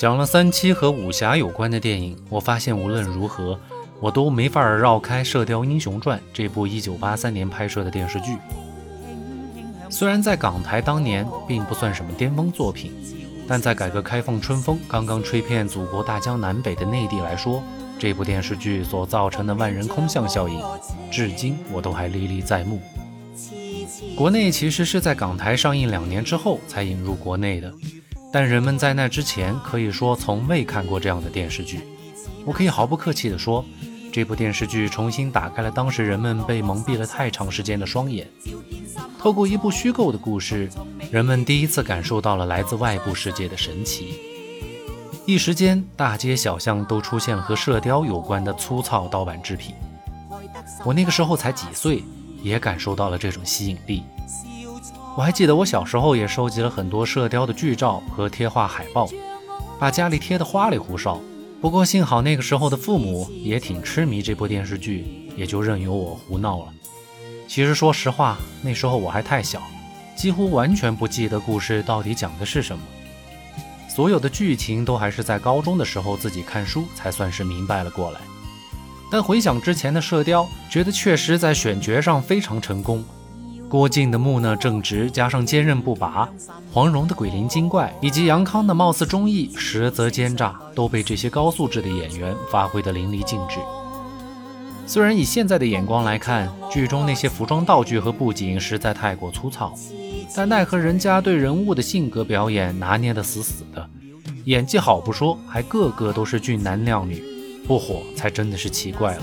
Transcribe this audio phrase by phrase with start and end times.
[0.00, 3.60] 讲了三期和武侠有关的电影，我发现无论如何，
[4.00, 8.38] 我都没法绕开《射雕英雄传》这部1983年拍摄的电视剧。
[9.90, 12.90] 虽然在港台当年并不算什么巅峰作品，
[13.46, 17.62] 但在改革开放春风刚刚吹遍祖国大江南北的内地来说，
[17.98, 20.62] 这部电视剧所造成的万人空巷效应，
[21.10, 22.80] 至今我都还历历在目。
[24.16, 27.70] 国内其实是在港台上映两年之后才引入国内的，
[28.32, 31.80] 但人们在那之前可以说从未看过这样的电视剧。
[32.44, 33.64] 我可以毫不客气地说，
[34.12, 38.26] 这部电视剧重新打开了当时人们被蒙蔽了太长时间的双眼。
[39.18, 40.70] 透过一部虚构的故事，
[41.10, 44.14] 人们第一次感受到了来自外部世界的神奇。
[45.26, 49.74] 一时间，大街小巷都出现了和射雕有关的粗糙盗版制品。
[50.84, 52.02] 我那个时候才几岁，
[52.42, 54.02] 也感受到了这种吸引力。
[55.20, 59.06] 我还记得我小时候也收集了很多射雕的剧照和贴画海报，
[59.78, 61.20] 把家里贴得花里胡哨。
[61.60, 66.72] 不过幸好那个时候的父母也挺痴迷这部电视剧，也就任由我胡闹了。
[67.46, 69.60] 其实，说实话，那时候我还太小，
[70.16, 72.82] 几乎完全不记得故事到底讲的是什么。
[73.90, 78.20] 所有的剧情都还是在高中的时候自己看书才算是明白了过来。
[79.12, 83.04] 但回想之前的《射雕》，觉得确实在选角上非常成功。
[83.70, 86.28] 郭靖的木讷正直，加上坚韧不拔；
[86.72, 93.60] 黄蓉的鬼灵精怪，以及杨康的貌似忠义，实则奸诈，都被这些高素质的演员发挥得淋漓尽致。
[94.88, 99.72] 虽然以现在的眼光来看，剧中那些服装道具和布景实在太过粗糙，
[100.34, 103.88] 但奈何人家对人物的性格表演拿捏得死死的，
[104.46, 107.22] 演技好不说，还个个都是俊男靓女，
[107.68, 109.22] 不火才真的是奇怪了。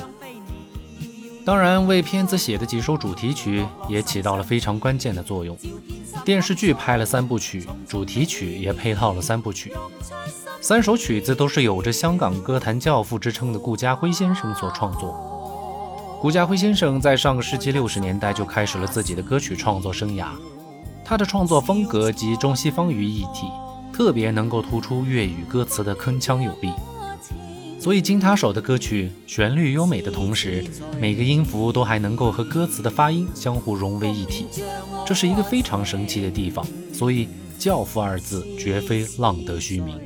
[1.48, 5.58] 当然，为片子写的几首主题曲也起到了非常关键的作用。
[6.26, 9.72] 电视剧拍了三部曲，主题曲也配套了三部曲，
[10.60, 16.20] 三首曲子都是有着香港歌坛教父之称的顾嘉辉先生所创作。
[16.22, 20.32] 顾嘉辉先生在上个世纪六十年代就开始了自己的歌曲创作生涯，
[21.06, 23.50] 他的创作风格集中西方于一体，
[23.94, 26.74] 特别能够突出粤语歌词的铿锵有力。
[27.80, 30.66] 所以经他手的歌曲，旋律优美的同时，
[31.00, 34.48] 每个音符都还能够和歌词的发音相互融为一体，
[35.06, 36.66] 这是一个非常神奇的地方。
[36.92, 40.00] 所以“教父”二字绝非浪得虚名。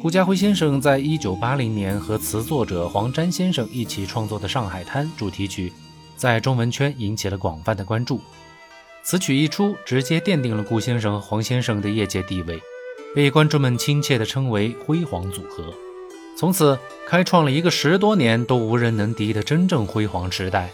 [0.00, 5.72] 顾嘉辉先生在一九八零年和词作者黄沾先生一起创作的《上海滩》主题曲，
[6.16, 8.20] 在中文圈引起了广泛的关注。
[9.02, 12.60] 此曲一出，直接奠定了顾先生和黄先生的业界地位，
[13.14, 15.72] 被观众们亲切地称为“辉煌组合”。
[16.42, 16.76] 从此，
[17.06, 20.70] 开创了一个十多年都无人能敌的真正辉煌时代。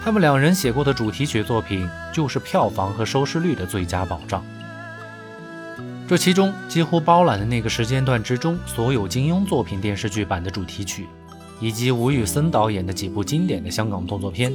[0.00, 4.44] 他们两人写过的主题曲作品，就是票房和收视率的最佳保障。
[6.06, 11.08] 这其中几乎包揽了那个时间段之中所有金庸作品电视剧版的主题曲，
[11.58, 14.52] 以及吴宇森导演的几部经典的香港动作片。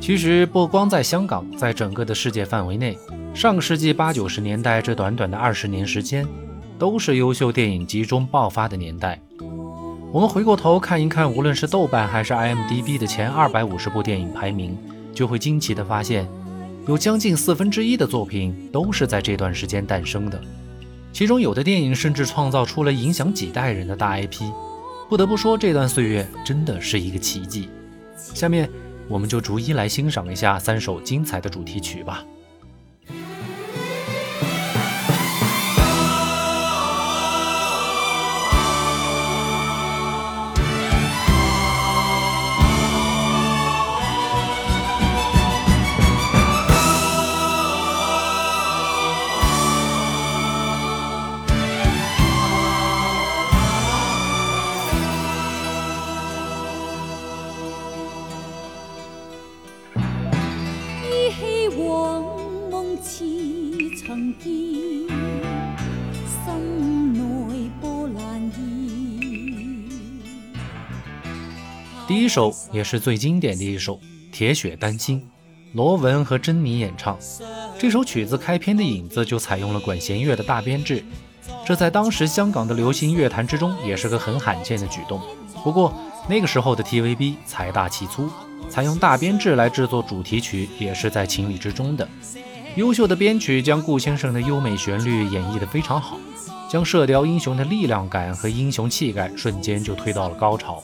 [0.00, 2.98] 其实不光在香港，在整个的世界范围内，
[3.32, 6.26] 上世纪八九十年代这短短的二十年时间，
[6.76, 9.20] 都是优秀电影集中爆发的年代。
[10.12, 14.76] 我们回过头看一看，无论是豆瓣还是 IMDB 的前二百五十部电影排名，
[15.14, 16.28] 就会惊奇地发现，
[16.88, 20.40] 有将近四分之一的作品都是在这段时间诞生的。
[21.12, 24.50] 其中有的电影甚至创造出了影响几代人的大 IP，
[25.08, 27.68] 不得不说这段岁月真的是一个奇迹。
[28.16, 28.68] 下面
[29.06, 32.24] 我们就逐一来欣赏一下三首精彩的主题曲吧。
[72.06, 73.94] 第一首也是最经典的一首
[74.32, 75.20] 《铁血丹心》，
[75.74, 77.16] 罗文和珍妮演唱。
[77.78, 81.04] 这首曲子开篇的影子就采用了管弦乐的大编制，
[81.64, 85.20] 这在当时香港的流行乐坛之中也是个很罕见的举动。
[85.62, 85.94] 不过
[86.28, 88.28] 那个时候的 TVB 财大气粗，
[88.68, 92.08] 采用大编制来制作主题曲也是在情理之中的。
[92.76, 96.16] 优秀的编曲将顾先生的优美旋律演绎得非常好，
[96.68, 100.82] 将射雕英雄的力量感和英雄气概瞬间就推到了高潮。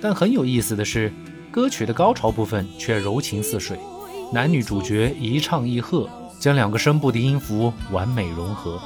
[0.00, 1.12] 但很有意思的是，
[1.50, 3.78] 歌曲的高潮部分却柔情似水，
[4.32, 6.08] 男女主角一唱一和，
[6.40, 8.80] 将两个声部的音符完美融合，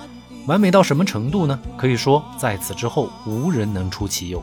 [0.47, 1.59] 完美到什么程度呢？
[1.77, 4.43] 可以说在此之后无人能出其右。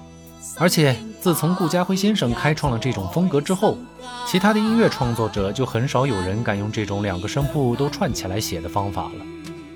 [0.57, 3.77] 而且自从顾嘉辉先生开创了这种风格之后，
[4.25, 9.11] 其他的音乐创作者就很少有人敢用这种两个声部都串起来写的方法了。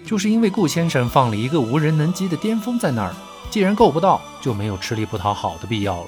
[0.06, 3.14] 就是因为顾先生放了一个无人能及的巅峰在那儿，
[3.50, 6.08] 既然够不到，就没有吃力不讨好的必要了。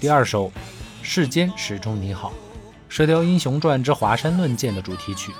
[0.00, 0.46] 第二首
[1.02, 2.30] 《世间始终你好》，
[2.88, 5.32] 《射雕英雄传之华山论剑》的主题曲。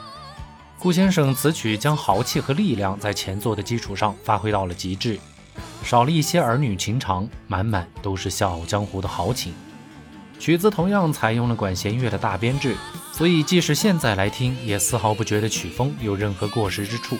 [0.78, 5.18] 顾先生此曲将豪气和力量在前作的基础上发挥到了极致，
[5.82, 9.54] 少了一些儿女情长，满满都是笑傲江湖的豪情。
[10.38, 12.76] 曲子同样采用了管弦乐的大编制，
[13.12, 17.16] 所以即使现在来听，也丝毫不觉得曲风有任何过时之处，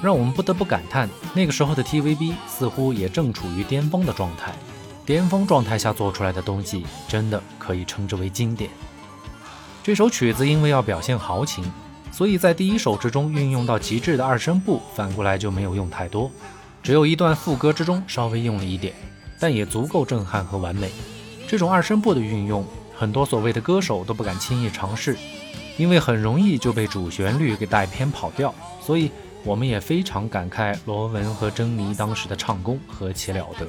[0.00, 4.52] 让我们不得不感叹，那个时候的 TVB 似乎也正处于巅峰的状态。
[5.04, 8.70] 巅峰状态下做出来的东西，真的可以称之为经典。
[9.82, 11.62] 这首曲子因为要表现豪情，
[12.10, 16.30] 所以在第一首之中运用到极致的二声部，反过来就没有用太多，
[16.82, 18.94] 只有一段副歌之中稍微用了一点，
[19.38, 20.90] 但也足够震撼和完美。
[21.54, 22.66] 这种二声部的运用，
[22.96, 25.16] 很多所谓的歌手都不敢轻易尝试，
[25.76, 28.52] 因为很容易就被主旋律给带偏跑调。
[28.80, 29.08] 所以
[29.44, 33.68] 我们也非常感慨罗文和珍妮当时的唱功何其了得。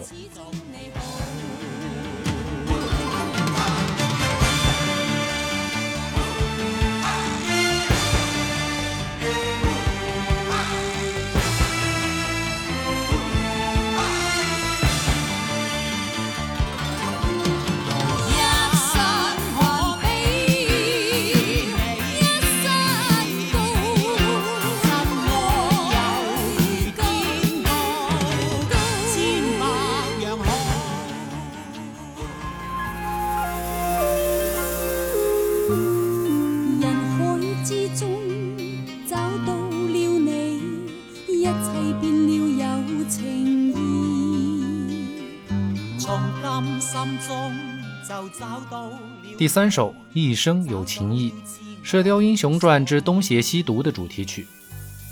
[49.37, 51.31] 第三首《一生有情义》，
[51.83, 54.47] 《射雕英雄传之东邪西毒》的主题曲。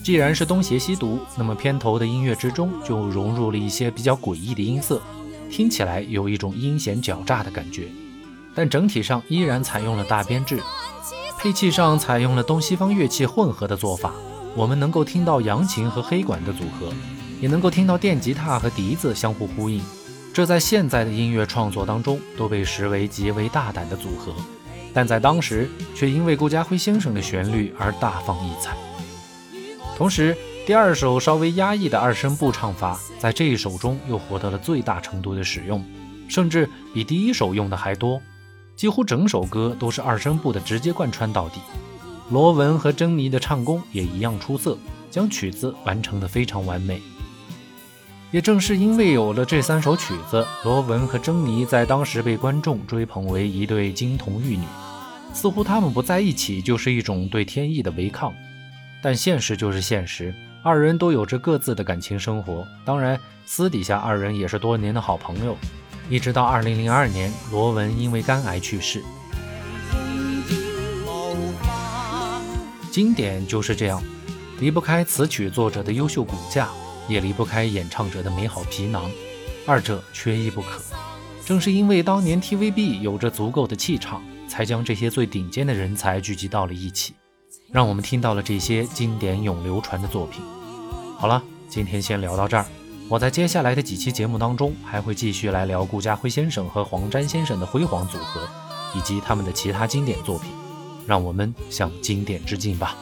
[0.04, 5.02] 既然是东邪西毒，那么片头的音乐之中就融入了一些比较诡异的音色，
[5.50, 7.90] 听起来有一种阴险狡诈的感觉。
[8.56, 10.62] 但整体上依然采用了大编制，
[11.40, 14.14] 配器上采用了东西方乐器混合的做法。
[14.56, 16.94] 我们能够听到扬琴和黑管的组合，
[17.42, 19.82] 也能够听到电吉他和笛子相互呼应。
[20.34, 24.34] 这在现在的音乐创作当中都被视为极为大胆的组合，
[24.92, 28.76] 但在当时却因为顾嘉辉先生的旋律而大放异彩。
[29.96, 30.36] 同时，
[30.66, 35.86] 第二首稍微压抑的二声部唱法在这一首中又获得了最大程度的使用，
[36.28, 38.20] 甚至比第一首用的还多。
[38.76, 41.62] 几乎整首歌都是二声部的直接贯穿到底。
[42.32, 44.76] 罗文和珍妮的唱功也一样出色，
[45.12, 47.00] 将曲子完成的非常完美。
[48.34, 54.66] 也正是因为有了这三首曲子，罗文和珍妮在当时被观众追捧为一对金童玉女，
[55.32, 58.34] 似乎他们不在一起就是一种对天意的违抗。
[59.04, 65.56] 但现实就是现实，二人都有着各自的感情生活，当然私底下二人也是多年的好朋友。
[66.10, 69.04] 一直到二零零二年，罗文因为肝癌去世。
[72.90, 74.02] 经典就是这样，
[74.60, 76.68] 离不开词曲作者的优秀骨架。
[77.08, 79.10] 也离不开演唱者的美好皮囊，
[79.66, 80.82] 二者缺一不可。
[81.46, 87.14] 正是因为当年 TVB 有着足够的气场，才将这些最顶尖的人才聚集到了一起，
[87.72, 90.42] 让我们听到了这些经典永流传的作品。
[91.18, 92.66] 好了，今天先聊到这儿。
[93.10, 98.48] 我在接下来的几期节目当中，还会继续来聊顾家辉先生和黄沾先生的辉煌组合，
[98.96, 100.50] 以及他们的其他经典作品。
[101.06, 102.96] 让我们向经典致敬吧。